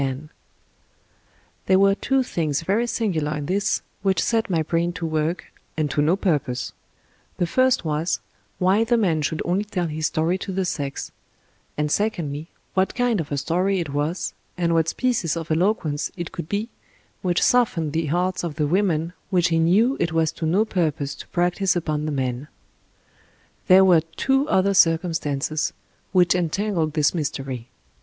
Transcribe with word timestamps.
204 0.01 0.17
Laurence 0.17 0.29
Sterne 0.33 0.35
There 1.67 1.79
were 1.79 1.93
two 1.93 2.23
things 2.23 2.61
very 2.63 2.87
singular 2.87 3.37
in 3.37 3.45
this 3.45 3.83
which 4.01 4.19
set 4.19 4.49
my 4.49 4.63
brain 4.63 4.91
to 4.93 5.05
work, 5.05 5.53
and 5.77 5.91
to 5.91 6.01
no 6.01 6.15
purpose; 6.15 6.73
the 7.37 7.45
first 7.45 7.85
was, 7.85 8.19
why 8.57 8.83
the 8.83 8.97
man 8.97 9.21
should 9.21 9.43
only 9.45 9.63
tell 9.63 9.85
his 9.85 10.07
story 10.07 10.39
to 10.39 10.51
the 10.51 10.65
sex; 10.65 11.11
and 11.77 11.91
secondly, 11.91 12.47
what 12.73 12.95
kind 12.95 13.21
of 13.21 13.31
a 13.31 13.37
story 13.37 13.79
it 13.79 13.89
was 13.89 14.33
and 14.57 14.73
what 14.73 14.89
species 14.89 15.37
of 15.37 15.51
eloquence 15.51 16.11
it 16.17 16.31
could 16.31 16.49
be 16.49 16.69
which 17.21 17.39
softened 17.43 17.93
the 17.93 18.07
hearts 18.07 18.43
of 18.43 18.55
the 18.55 18.65
women 18.65 19.13
which 19.29 19.49
he 19.49 19.59
knew 19.59 19.97
it 19.99 20.11
was 20.11 20.31
to 20.31 20.47
no 20.47 20.65
purpose 20.65 21.13
to 21.13 21.27
practice 21.27 21.75
upon 21.75 22.07
the 22.07 22.11
men. 22.11 22.47
There 23.67 23.85
were 23.85 24.01
two 24.01 24.49
other 24.49 24.73
circumstances 24.73 25.73
which 26.11 26.33
entangled 26.33 26.93
this 26.93 27.13
mystery. 27.13 27.67